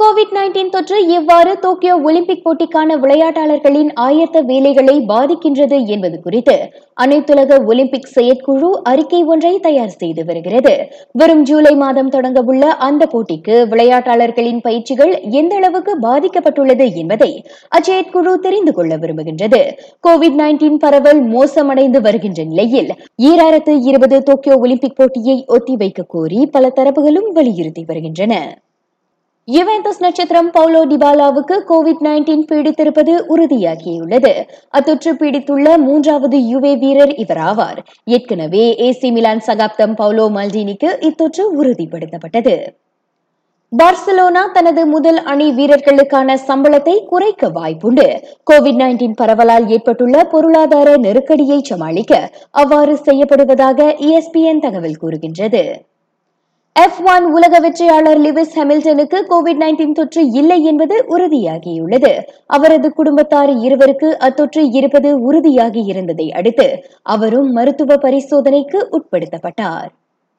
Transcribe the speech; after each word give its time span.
Covid 0.00 0.30
nineteen 0.36 0.70
தொற்று 0.74 0.98
எவ்வாறு 1.16 1.50
Tokyo 1.62 1.94
Olympic 2.08 2.42
போட்டிக்கான 2.44 2.94
விளையாட்டாளர்களின் 3.02 3.90
ஆயத்த 4.04 4.40
வேலைகளை 4.50 4.94
பாதிக்கின்றது 5.10 5.78
என்பது 5.94 6.16
குறித்து 6.26 6.54
அனைத்துலக 6.96 7.58
ஒலிம்பிக் 7.70 8.08
செயற்குழு 8.12 8.70
அறிக்கை 8.82 9.20
ஒன்றை 9.32 9.52
தயார் 9.66 9.92
செய்து 9.96 10.22
வருகிறது. 10.28 10.72
வரும் 11.14 11.42
ஜூலை 11.42 11.74
மாதம் 11.82 12.12
தொடங்கவுள்ள 12.14 12.62
அந்த 12.86 13.08
போட்டிக்கு 13.12 13.56
விளையாட்டாளர்களின் 13.72 14.62
பயிற்சிகள் 14.66 15.12
எந்த 15.40 15.54
அளவுக்கு 15.56 15.94
பாதிக்கப்பட்டுள்ளது 16.06 16.86
என்பதை 17.02 17.30
அச்செயற்குழு 17.78 18.34
தெரிந்து 18.46 18.74
கொள்ள 18.78 18.96
விரும்புகின்றது. 18.96 19.62
கோவிட் 20.08 20.40
நைன்டீன் 20.42 20.80
பரவல் 20.86 21.22
மோசமடைந்து 21.34 22.02
வருகின்ற 22.08 22.40
நிலையில் 22.44 22.90
ஈராயிரத்து 23.28 23.76
இருபது 23.90 24.18
டோக்கியோ 24.30 24.58
ஒலிம்பிக் 24.64 24.98
போட்டியை 25.00 25.38
ஒத்திவைக்க 25.58 26.08
கோரி 26.16 26.42
பல 26.56 26.72
தரப்புகளும் 26.80 27.30
வலியுறுத்தி 27.38 27.84
வருகின்றன. 27.92 28.34
யுவெந்தஸ் 29.52 30.00
நட்சத்திரம் 30.04 30.48
பவுலோ 30.54 30.80
டிபாலாவுக்கு 30.90 31.56
கோவிட் 31.68 32.02
நைன்டீன் 32.06 32.42
பீடித்திருப்பது 32.48 33.12
உறுதியாகியுள்ளது. 33.34 34.32
அத்தொற்று 34.78 35.12
பீடித்துள்ள 35.20 35.66
மூன்றாவது 35.86 36.38
யுவே 36.50 36.72
வீரர் 36.82 37.12
இவர் 37.22 37.40
ஆவார் 37.50 37.80
ஏற்கனவே 38.16 38.64
ஏசி 38.88 39.10
மிலான் 39.16 39.42
சகாப்தம் 39.48 39.96
பவுலோ 40.00 40.26
மல்டினிக்கு 40.36 40.90
இத்தொற்று 41.08 41.44
உறுதிப்படுத்தப்பட்டது. 41.60 42.54
பார்சிலோனா 43.72 44.44
தனது 44.52 44.84
முதல் 44.94 45.20
அணி 45.32 45.50
வீரர்களுக்கான 45.58 46.38
சம்பளத்தை 46.48 46.96
குறைக்க 47.10 47.52
வாய்ப்புண்டு. 47.58 48.08
கோவிட் 48.50 48.80
நைன்டீன் 48.82 49.18
பரவலால் 49.20 49.68
ஏற்பட்டுள்ள 49.76 50.24
பொருளாதார 50.32 50.96
நெருக்கடியை 51.06 51.60
சமாளிக்க 51.70 52.24
அவ்வாறு 52.62 52.96
செய்யப்படுவதாக 53.06 53.94
இஎஸ்பிஎன் 54.08 54.64
தகவல் 54.66 55.00
கூறுகின்றது. 55.04 55.64
எஃப் 56.76 56.98
ஒன் 57.12 57.24
உலக 57.36 57.54
வெற்றியாளர் 57.60 58.20
லிவிஸ் 58.24 58.52
ஹெமில்டனுக்கு 58.58 59.18
கோவிட் 59.30 59.60
நைன்டீன் 59.62 59.92
தொற்று 59.92 60.22
இல்லை 60.40 60.58
என்பது 60.64 60.96
உறுதியாகியுள்ளது. 61.08 62.12
அவரது 62.56 62.88
குடும்பத்தார் 62.92 63.52
இருவருக்கு 63.66 64.08
அத்தொற்று 64.26 64.62
இருப்பது 64.78 65.10
உறுதியாகி 65.28 65.82
இருந்ததை 65.92 66.26
அடுத்து 66.32 66.68
அவரும் 67.14 67.50
மருத்துவ 67.52 67.96
பரிசோதனைக்கு 67.96 68.80
உட்படுத்தப்பட்டார். 68.98 69.90